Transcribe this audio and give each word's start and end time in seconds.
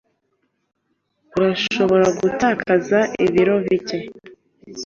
Urashobora 1.37 2.05
gutakaza 2.19 2.99
ibiro 3.25 3.55
bike. 3.65 3.99